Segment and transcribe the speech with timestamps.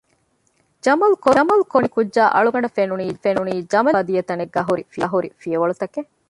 [0.85, 4.83] ޖަމަލު ކޮރު ކަމަށް ބުނި ކުއްޖާ އަޅުގަނޑަށް ފެނުނީ ޖަމަލެއް ހިނގާފައި ދިޔަ ތަނެއްގައި ހުރި
[5.41, 6.09] ފިޔަވަޅުތަކެއް